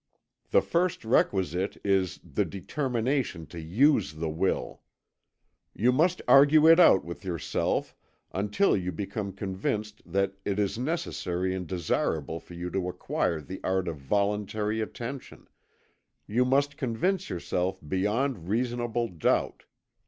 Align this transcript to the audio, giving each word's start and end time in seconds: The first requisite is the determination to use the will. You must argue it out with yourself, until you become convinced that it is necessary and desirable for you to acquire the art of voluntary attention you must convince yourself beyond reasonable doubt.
The 0.49 0.63
first 0.63 1.05
requisite 1.05 1.77
is 1.83 2.19
the 2.23 2.43
determination 2.43 3.45
to 3.45 3.59
use 3.59 4.13
the 4.13 4.31
will. 4.31 4.81
You 5.75 5.91
must 5.91 6.23
argue 6.27 6.67
it 6.67 6.79
out 6.79 7.05
with 7.05 7.23
yourself, 7.23 7.95
until 8.31 8.75
you 8.75 8.91
become 8.91 9.31
convinced 9.31 10.01
that 10.11 10.33
it 10.43 10.57
is 10.57 10.75
necessary 10.79 11.53
and 11.53 11.67
desirable 11.67 12.39
for 12.39 12.55
you 12.55 12.71
to 12.71 12.89
acquire 12.89 13.41
the 13.41 13.59
art 13.63 13.87
of 13.87 13.97
voluntary 13.97 14.81
attention 14.81 15.47
you 16.25 16.45
must 16.45 16.77
convince 16.77 17.29
yourself 17.29 17.79
beyond 17.87 18.49
reasonable 18.49 19.07
doubt. 19.07 19.65